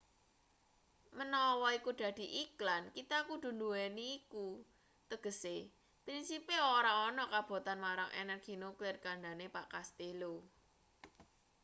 menawa 1.17 1.69
iku 1.79 1.91
dadi 2.01 2.25
iklan 2.43 2.83
kita 2.95 3.17
kudu 3.29 3.49
nduweni 3.53 4.03
iku 4.17 4.45
tegese 5.09 5.57
prinsipe 6.05 6.55
ora 6.77 6.91
ana 7.07 7.23
kabotan 7.33 7.79
marang 7.85 8.11
energi 8.21 8.53
nuklir 8.61 8.95
kandhane 9.05 9.47
pak 9.55 9.65
castello 9.73 10.33